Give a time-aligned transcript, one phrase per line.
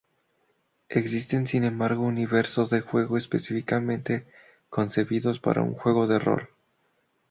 [0.89, 4.25] Existen sin embargo universos de juego específicamente
[4.71, 6.49] concebidos para un juego de rol.